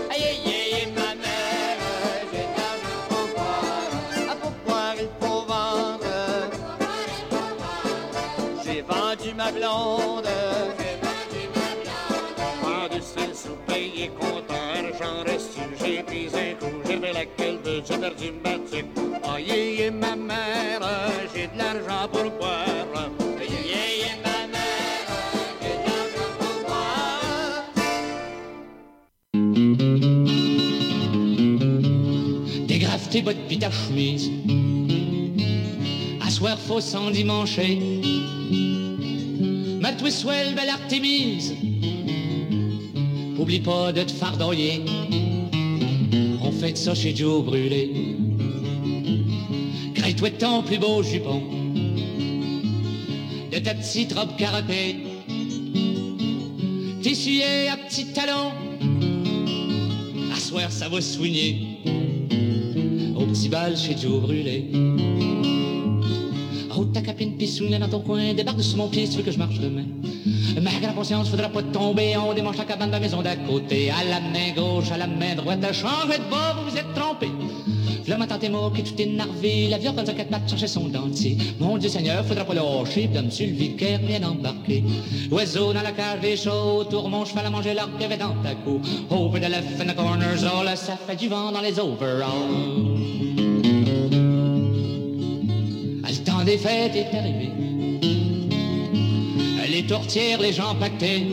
[17.88, 18.50] J'ai perdu ma.
[19.34, 20.82] Aïe, aïe, ma mère,
[21.34, 22.66] j'ai de l'argent pour boire.
[22.94, 23.08] Ma
[24.48, 25.10] mère,
[25.62, 27.64] j'ai de l'argent pour boire.
[32.68, 34.32] Dégraffe tes bottes puis ta chemise.
[36.26, 37.80] Asseoir faut sans dimancher.
[39.82, 41.54] Ma twisswell, belle Artémise.
[43.38, 44.84] Oublie pas de te fardoyer.
[46.60, 48.18] On fait ça chez Joe brûlé.
[49.96, 51.42] Crée-toi ton plus beau jupon.
[53.50, 54.98] De ta petite robe carapée.
[57.02, 58.52] T'essuyer à petits talons.
[60.36, 61.80] À soir, ça va soigner.
[63.16, 64.70] Au petit bal chez Joe brûlé.
[67.02, 69.86] Capine pissoune dans ton coin, débarque sur mon pied veux que je marche demain?
[70.62, 73.90] Ma la conscience, faudra pas tomber, on démange la cabane de la maison d'à côté.
[73.90, 76.94] À la main gauche, à la main droite, à changer de bord, vous vous êtes
[76.94, 77.30] trompé.
[78.06, 80.90] V'là ma tante Mo qui tout énervé, la viande dans un quatre pattes chercher son
[80.90, 81.38] dentier.
[81.60, 84.84] Mon Dieu Seigneur, faudra pas lâcher, puis là, monsieur le vicaire vient d'embarquer.
[85.32, 88.56] Oiseau dans la cage des chauds, tour mon cheval à manger l'arbre qu'il dans ta
[88.66, 88.82] cou.
[89.10, 93.29] Over the left in the corners, all ça fait du vent dans les overalls.
[96.40, 97.50] Temps des fêtes est arrivé.
[99.72, 101.28] Les tourtières, les gens pactés.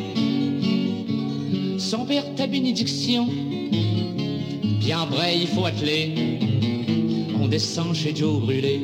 [1.78, 3.28] Son père ta bénédiction.
[4.80, 6.38] Bien vrai, il faut atteler.
[7.40, 8.80] On descend chez Joe brûlé.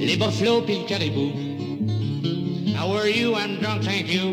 [0.00, 1.30] Les buffalo puis le caribou.
[2.74, 3.34] How are you?
[3.36, 4.28] I'm drunk, thank you.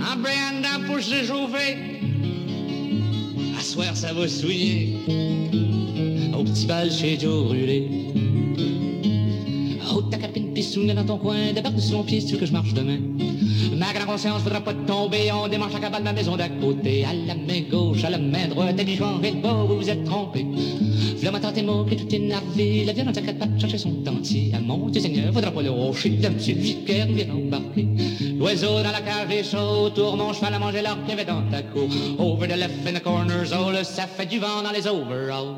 [0.00, 1.76] Un Brandon pour se chauffer.
[3.58, 4.98] À soir, ça va souiller.
[6.38, 8.05] Au petit bal chez Joe brûlé
[10.76, 12.98] souvenir dans ton coin, débarque de son pied tu veux que je marche demain.
[13.78, 17.02] Ma grande conscience voudra pas tomber, on démarche à cabane de ma maison d'à côté.
[17.06, 20.04] À la main gauche, à la main droite, et genre et beau, vous vous êtes
[20.04, 20.44] trompé.
[21.22, 24.52] L'homme tes mots, puis tout énervé, la viande en quatre pattes chercher son dentier.
[24.54, 27.88] À mon Dieu Seigneur, faudra pas le rocher, monsieur vicaire vient embarquer.
[28.38, 31.62] L'oiseau dans la cage est chaud, tourne mon cheval à manger leur avait dans ta
[31.62, 31.88] cour.
[32.18, 35.56] Over the left in the corners, oh, le ça fait du vent dans les overalls.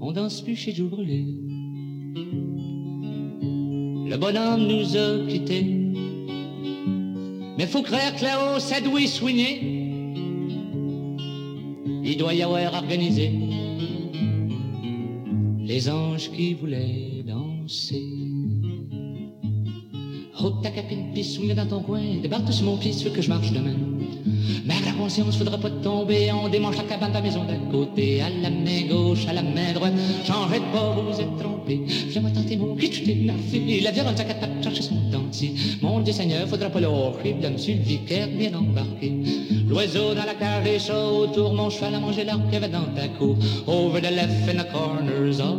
[0.00, 1.49] On danse plus chez Joe Brûlé
[4.10, 5.64] le bonhomme nous a quittés.
[7.56, 9.60] Mais faut croire que là-haut, ça doit soigner.
[12.04, 13.30] Il doit y avoir organisé
[15.60, 18.02] les anges qui voulaient danser.
[20.34, 23.52] Route ta capine, pisse, dans ton coin, débarque sur mon pied, ce que je marche
[23.52, 23.99] demain.
[24.40, 27.54] Bah, Mais la conscience faudra pas tomber, on démange la cabane de la maison d'à
[27.70, 29.92] côté, à la main gauche, à la main droite,
[30.24, 31.80] changez de pas, vous êtes trompé.
[32.10, 35.54] J'aimerais tenter mon kitsch d'énervé, la violence à quatre pattes chercher son dentier.
[35.82, 39.12] Mon Dieu Seigneur, faudra pas le horrible, là, monsieur le vicaire bien embarqué.
[39.68, 42.94] L'oiseau dans la cage est chaud, autour mon cheval à manger l'arc qu'il y dans
[42.94, 43.36] ta cour.
[43.66, 45.58] Over the left and the corners, oh.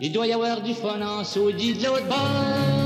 [0.00, 2.77] Il doit y avoir du fun en saoudie de l'autre bord.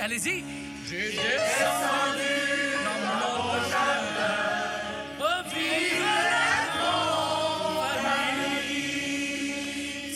[0.00, 0.44] allez-y.
[0.88, 2.36] J'ai descendu
[2.84, 4.40] dans mon jardin
[5.18, 6.50] pour vivre la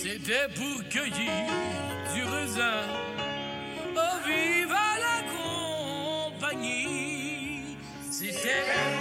[0.02, 1.46] C'était pour cueillir
[2.14, 2.80] du raisin.
[3.96, 4.74] Oh, vive
[5.06, 5.18] la
[6.40, 7.76] compagnie!
[8.10, 8.93] C'était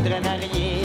[0.00, 0.82] voudrais marier.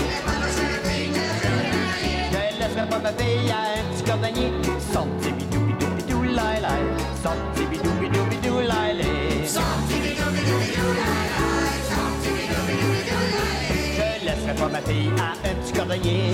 [2.32, 4.52] Je laisserai pas ma fille à un petit cordonnier.
[4.94, 6.84] Sorti bidou bidou bidou lai lai.
[7.24, 9.48] Sorti bidou bidou bidou lai lai.
[9.48, 11.48] Sorti bidou bidou bidou lai lai.
[11.96, 13.56] Sorti bidou bidou bidou lai.
[13.98, 16.32] Je laisserai pas ma fille à un petit cordonnier.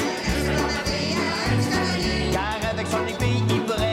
[2.34, 3.91] Car avec son aiguille, il pourrait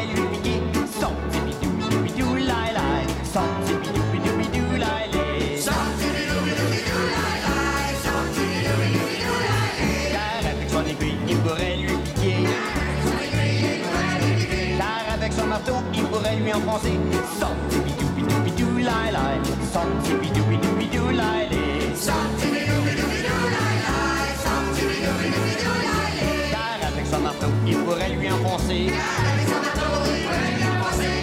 [16.19, 16.99] pourrait lui enfoncer.
[17.39, 19.39] Sorti bidou bidou bidou lai lai.
[19.73, 21.95] Sorti bidou bidou bidou lai lai.
[21.95, 24.27] Sorti bidou bidou bidou lai lai.
[24.45, 26.51] Sorti bidou bidou bidou lai lai.
[26.53, 28.93] Car avec son marteau, il pourrait lui enfoncer.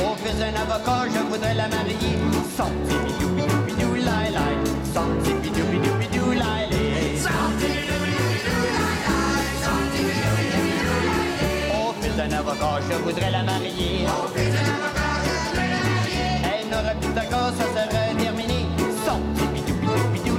[0.06, 2.16] Au fils d'un avocat, je voudrais la marier.
[2.58, 4.56] Sorti bidou bidou bidou lai lai.
[4.94, 5.34] Sorti
[12.32, 14.06] avocat, je voudrais la marier.
[14.08, 16.30] Au fils d'un avocat, je voudrais la marier.
[16.54, 18.60] Elle n'aurait plus d'accord, ça serait terminé.
[19.06, 20.36] Sorti bidou bidou bidou.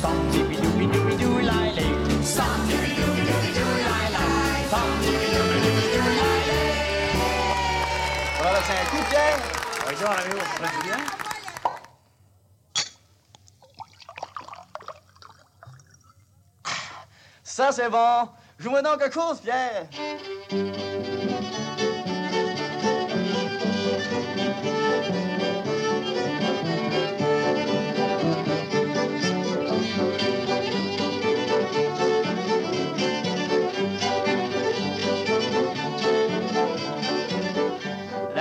[0.00, 1.94] Sorti bidou bidou bidou lai lai.
[2.22, 4.24] Sorti bidou bidou bidou lai lai.
[4.70, 6.68] Sorti bidou bidou bidou lai lai.
[8.40, 9.38] Voilà, c'est un coup, Pierre.
[9.84, 10.38] Bonjour, amigo.
[10.60, 11.00] Vas-tu bien?
[17.42, 18.28] Ça, c'est bon.
[18.58, 19.86] Joue-moi donc quelque chose, Pierre.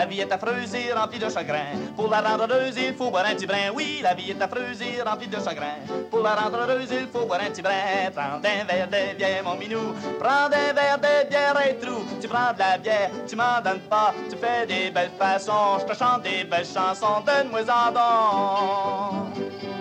[0.08, 1.78] Vie est affreuse et remplie de chagrin.
[1.96, 3.72] Pour la rendre heureuse, il faut boire un petit brin.
[3.76, 5.78] Oui, la vie est affreuse et remplie de chagrin.
[6.10, 8.10] Pour la rendre heureuse, il faut boire un petit brin.
[8.16, 9.94] Prends un verre de bière, mon minou.
[10.20, 12.04] Prends un verre de bière et trou.
[12.20, 14.14] Tu prends de la bière, tu m'en donnes pas.
[14.30, 17.22] Tu fais des belles façons, je te chante des belles chansons.
[17.26, 19.77] Donne-moi en don.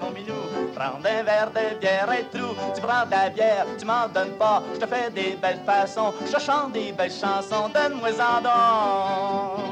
[0.00, 0.34] mon minou.
[0.74, 2.54] Prends un verre de bière et trou.
[2.74, 4.62] Tu prends la bière, tu m'en donnes pas.
[4.74, 6.14] Je te fais des belles façons.
[6.26, 7.68] Je te chante des belles chansons.
[7.74, 9.69] Donne-moi en don.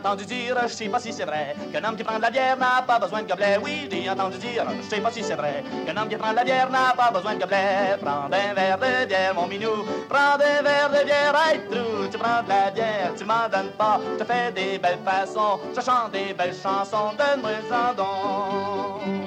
[0.00, 2.56] Entendu dire, je sais pas si c'est vrai, qu'un homme qui prend de la bière
[2.56, 3.58] n'a pas besoin de gobelet.
[3.62, 6.36] Oui, j'ai entendu dire, je sais pas si c'est vrai, qu'un homme qui prend de
[6.36, 7.98] la bière n'a pas besoin de gobelet.
[8.00, 12.08] Prends un verre de bière, mon minou, prends un verre de bière, hey, trou.
[12.10, 15.80] Tu prends de la bière, tu m'en donnes pas, je fais des belles façons, je
[15.80, 19.19] chante des belles chansons, donne-moi en don.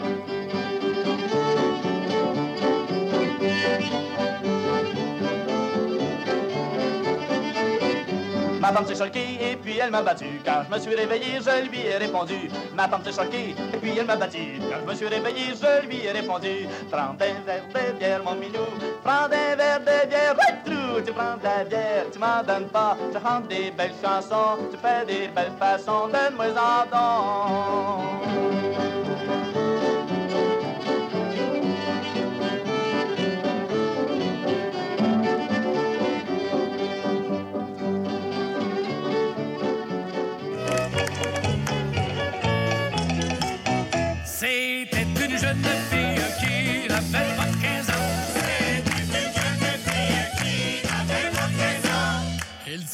[8.64, 10.40] Ma femme s'est choquée et puis elle m'a battu.
[10.46, 12.50] Quand je me suis réveillé, je lui ai répondu.
[12.74, 14.62] Ma femme s'est choquée et puis elle m'a battu.
[14.72, 16.66] Quand je me suis réveillé, je lui ai répondu.
[16.90, 18.66] Prends un verre de bière, mon minou.
[19.04, 21.02] Prends un verre de bière, trou.
[21.06, 22.96] Tu prends de la bière, tu m'en donnes pas.
[23.14, 26.08] Je chante des belles chansons, tu fais des belles façons.
[26.08, 28.93] Donne-moi en don.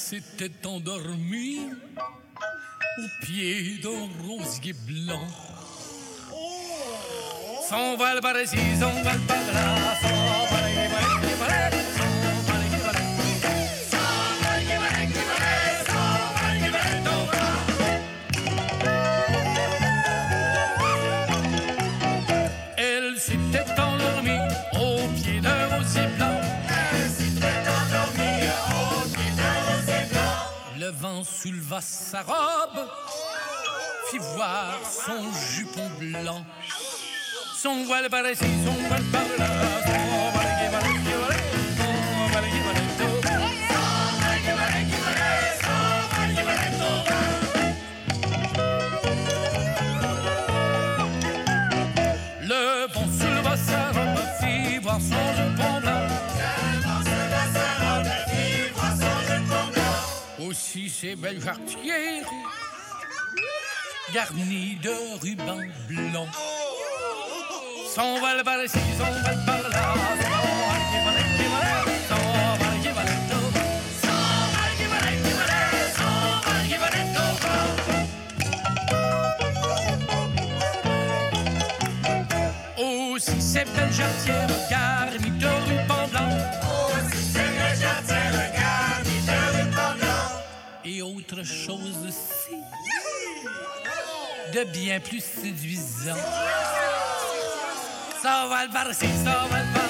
[0.10, 1.70] S'était endormie
[2.98, 5.28] au pied d'un rosier blanc.
[7.70, 9.20] Son val paraissait, son val
[31.42, 32.88] souleva sa robe,
[34.12, 36.44] fit voir son jupon blanc,
[37.56, 39.48] son voile par ici, son voile par là,
[39.86, 40.00] son
[67.96, 68.68] son voile par là.
[68.68, 71.12] son voile qui va
[72.10, 72.22] son
[72.60, 73.04] voile qui va
[74.78, 75.60] qui va là, qui va là,
[75.98, 76.14] son
[76.44, 76.80] voile
[91.16, 92.56] autre chose aussi,
[94.54, 96.16] de bien plus séduisant.
[98.22, 99.90] Ça va le ça va le.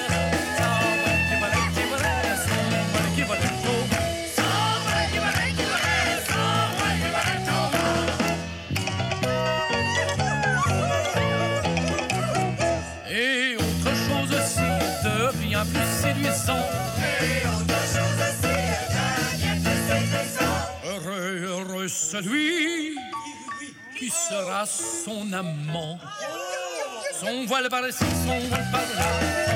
[13.11, 14.69] Et autre chose aussi
[15.03, 16.65] de bien plus séduisant.
[21.89, 22.95] Celui
[23.97, 25.99] qui sera son amant.
[27.19, 29.48] Son voile par ici, son voile par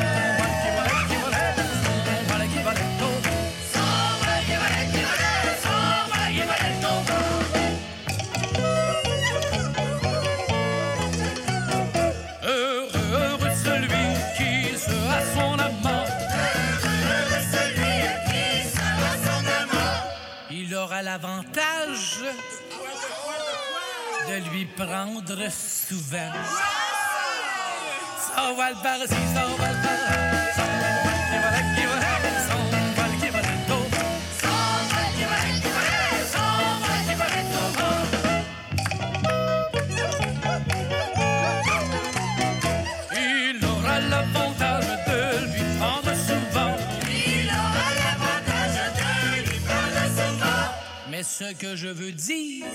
[45.79, 46.75] prendre souvent.
[47.09, 50.69] Il aura l'avantage de lui prendre souvent.
[51.09, 52.65] Mais ce que je veux dire,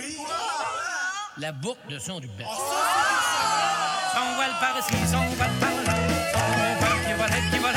[1.40, 2.46] la boucle de son du bec.
[4.12, 5.94] Son voile par ici, son voile par là.
[6.32, 6.38] Son
[6.78, 7.72] voile qui là, qui là.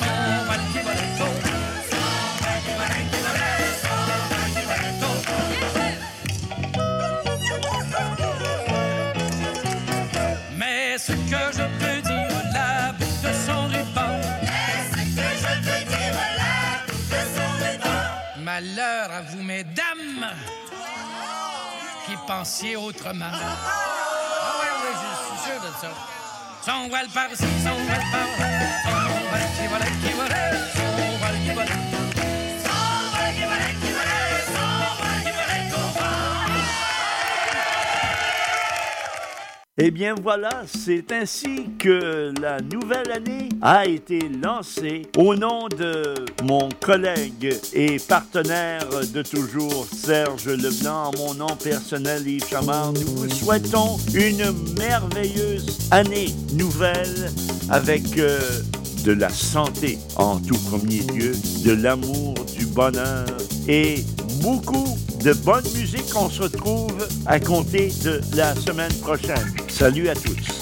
[0.00, 0.14] Son
[0.44, 0.80] voile qui
[1.18, 1.34] tout.
[1.90, 2.00] Son
[2.42, 3.32] voile qui là, qui là.
[3.82, 3.96] Son
[4.28, 5.18] voile qui là, tout.
[10.56, 14.12] Mais ce que je peux dire, la boucle de son ruban.
[14.42, 16.54] Mais ce que je peux dire, la
[16.86, 18.00] boucle de son ruban.
[18.42, 20.26] Malheur à vous, mesdames,
[22.26, 23.30] pensiez autrement.
[23.32, 25.90] Ah oui, oui, je suis sûr de ça.
[26.64, 28.48] Son voile par ici, son voile par là.
[28.84, 30.50] Son voile qui là, qui là.
[30.74, 31.95] Son voile qui va
[39.78, 45.02] Eh bien voilà, c'est ainsi que la nouvelle année a été lancée.
[45.18, 46.14] Au nom de
[46.44, 53.28] mon collègue et partenaire de toujours, Serge Leblanc, mon nom personnel, Yves Chamard, nous vous
[53.28, 57.30] souhaitons une merveilleuse année nouvelle
[57.68, 58.38] avec euh,
[59.04, 61.32] de la santé en tout premier lieu,
[61.66, 63.26] de l'amour, du bonheur
[63.68, 64.02] et
[64.42, 64.96] beaucoup
[65.26, 66.14] de bonne musique.
[66.14, 69.56] On se retrouve à compter de la semaine prochaine.
[69.66, 70.55] Salut à tous.